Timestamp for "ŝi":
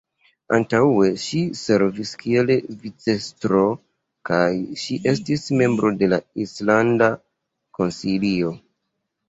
1.23-1.41, 4.87-4.99